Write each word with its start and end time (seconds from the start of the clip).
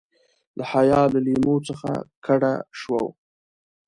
له 0.57 0.63
حیا 0.71 1.01
له 1.13 1.19
لیمو 1.25 1.55
څخه 1.67 1.89
کډه 2.25 2.53
شو. 2.79 3.01